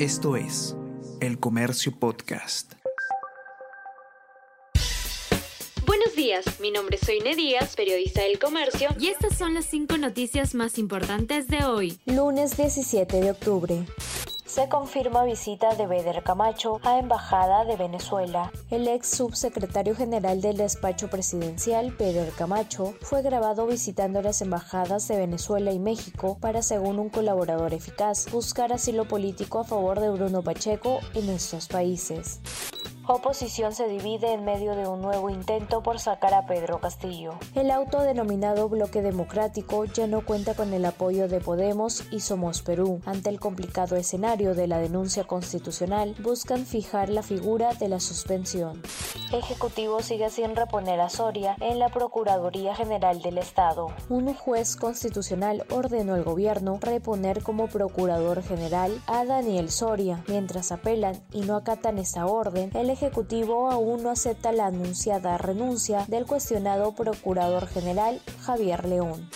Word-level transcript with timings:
Esto 0.00 0.34
es 0.34 0.76
El 1.20 1.38
Comercio 1.38 1.96
Podcast. 1.96 2.72
Buenos 5.86 6.16
días, 6.16 6.44
mi 6.58 6.72
nombre 6.72 6.96
es 6.96 7.06
Soine 7.06 7.36
Díaz, 7.36 7.76
periodista 7.76 8.22
del 8.22 8.40
Comercio, 8.40 8.88
y 8.98 9.06
estas 9.06 9.38
son 9.38 9.54
las 9.54 9.66
cinco 9.66 9.96
noticias 9.96 10.56
más 10.56 10.78
importantes 10.78 11.46
de 11.46 11.64
hoy, 11.64 12.00
lunes 12.06 12.56
17 12.56 13.20
de 13.20 13.30
octubre 13.30 13.86
se 14.54 14.68
confirma 14.68 15.24
visita 15.24 15.74
de 15.74 15.88
Beder 15.88 16.22
Camacho 16.22 16.78
a 16.84 17.00
Embajada 17.00 17.64
de 17.64 17.74
Venezuela. 17.74 18.52
El 18.70 18.86
ex 18.86 19.08
subsecretario 19.08 19.96
general 19.96 20.40
del 20.40 20.56
despacho 20.56 21.10
presidencial, 21.10 21.90
Beder 21.98 22.30
Camacho, 22.30 22.94
fue 23.00 23.22
grabado 23.22 23.66
visitando 23.66 24.22
las 24.22 24.42
embajadas 24.42 25.08
de 25.08 25.16
Venezuela 25.16 25.72
y 25.72 25.80
México 25.80 26.38
para, 26.40 26.62
según 26.62 27.00
un 27.00 27.08
colaborador 27.08 27.74
eficaz, 27.74 28.30
buscar 28.30 28.72
asilo 28.72 29.08
político 29.08 29.58
a 29.58 29.64
favor 29.64 29.98
de 29.98 30.10
Bruno 30.10 30.40
Pacheco 30.40 31.00
en 31.14 31.30
estos 31.30 31.66
países. 31.66 32.38
Oposición 33.06 33.74
se 33.74 33.86
divide 33.86 34.32
en 34.32 34.46
medio 34.46 34.74
de 34.76 34.88
un 34.88 35.02
nuevo 35.02 35.28
intento 35.28 35.82
por 35.82 36.00
sacar 36.00 36.32
a 36.32 36.46
Pedro 36.46 36.80
Castillo. 36.80 37.34
El 37.54 37.70
autodenominado 37.70 38.66
Bloque 38.70 39.02
Democrático 39.02 39.84
ya 39.84 40.06
no 40.06 40.24
cuenta 40.24 40.54
con 40.54 40.72
el 40.72 40.86
apoyo 40.86 41.28
de 41.28 41.40
Podemos 41.40 42.04
y 42.10 42.20
Somos 42.20 42.62
Perú. 42.62 43.02
Ante 43.04 43.28
el 43.28 43.40
complicado 43.40 43.96
escenario 43.96 44.54
de 44.54 44.68
la 44.68 44.78
denuncia 44.78 45.24
constitucional, 45.24 46.14
buscan 46.22 46.64
fijar 46.64 47.10
la 47.10 47.22
figura 47.22 47.74
de 47.74 47.88
la 47.88 48.00
suspensión. 48.00 48.80
Ejecutivo 49.34 50.00
sigue 50.00 50.30
sin 50.30 50.54
reponer 50.54 51.00
a 51.00 51.08
Soria 51.08 51.56
en 51.60 51.80
la 51.80 51.88
Procuraduría 51.88 52.76
General 52.76 53.20
del 53.20 53.38
Estado. 53.38 53.88
Un 54.08 54.32
juez 54.32 54.76
constitucional 54.76 55.64
ordenó 55.70 56.14
al 56.14 56.22
gobierno 56.22 56.78
reponer 56.80 57.42
como 57.42 57.66
Procurador 57.66 58.44
General 58.44 58.92
a 59.08 59.24
Daniel 59.24 59.72
Soria. 59.72 60.22
Mientras 60.28 60.70
apelan 60.70 61.20
y 61.32 61.40
no 61.40 61.56
acatan 61.56 61.98
esta 61.98 62.26
orden, 62.26 62.70
el 62.74 62.90
Ejecutivo 62.90 63.72
aún 63.72 64.04
no 64.04 64.10
acepta 64.10 64.52
la 64.52 64.66
anunciada 64.66 65.36
renuncia 65.36 66.04
del 66.06 66.26
cuestionado 66.26 66.94
Procurador 66.94 67.66
General 67.66 68.20
Javier 68.40 68.84
León 68.84 69.28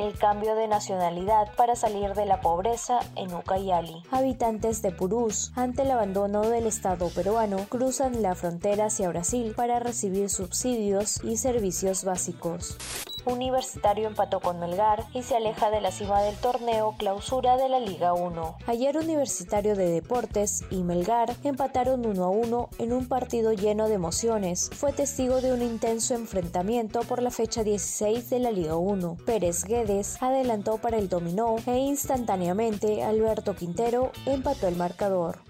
el 0.00 0.18
cambio 0.18 0.54
de 0.54 0.66
nacionalidad 0.66 1.54
para 1.56 1.76
salir 1.76 2.14
de 2.14 2.26
la 2.26 2.40
pobreza 2.40 3.00
en 3.16 3.34
Ucayali. 3.34 4.02
Habitantes 4.10 4.80
de 4.82 4.92
Purús, 4.92 5.52
ante 5.56 5.82
el 5.82 5.90
abandono 5.90 6.42
del 6.42 6.66
Estado 6.66 7.10
peruano, 7.10 7.58
cruzan 7.68 8.22
la 8.22 8.34
frontera 8.34 8.86
hacia 8.86 9.08
Brasil 9.08 9.52
para 9.54 9.78
recibir 9.78 10.30
subsidios 10.30 11.22
y 11.22 11.36
servicios 11.36 12.04
básicos. 12.04 12.76
Universitario 13.26 14.08
empató 14.08 14.40
con 14.40 14.60
Melgar 14.60 15.04
y 15.14 15.22
se 15.22 15.36
aleja 15.36 15.70
de 15.70 15.80
la 15.80 15.90
cima 15.90 16.22
del 16.22 16.36
torneo 16.36 16.94
clausura 16.98 17.56
de 17.56 17.68
la 17.68 17.80
Liga 17.80 18.12
1. 18.14 18.56
Ayer 18.66 18.96
Universitario 18.96 19.76
de 19.76 19.90
Deportes 19.90 20.64
y 20.70 20.82
Melgar 20.82 21.34
empataron 21.44 22.06
1 22.06 22.24
a 22.24 22.28
1 22.28 22.68
en 22.78 22.92
un 22.92 23.06
partido 23.06 23.52
lleno 23.52 23.88
de 23.88 23.94
emociones. 23.94 24.70
Fue 24.72 24.92
testigo 24.92 25.40
de 25.40 25.52
un 25.52 25.62
intenso 25.62 26.14
enfrentamiento 26.14 27.00
por 27.00 27.22
la 27.22 27.30
fecha 27.30 27.64
16 27.64 28.30
de 28.30 28.38
la 28.38 28.50
Liga 28.50 28.76
1. 28.76 29.16
Pérez 29.26 29.64
Guedes 29.64 30.22
adelantó 30.22 30.78
para 30.78 30.98
el 30.98 31.08
dominó 31.08 31.56
e 31.66 31.78
instantáneamente 31.78 33.02
Alberto 33.02 33.54
Quintero 33.54 34.12
empató 34.26 34.68
el 34.68 34.76
marcador. 34.76 35.49